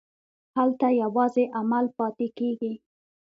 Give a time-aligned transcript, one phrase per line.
[0.57, 2.73] هلته یوازې عمل پاتې کېږي.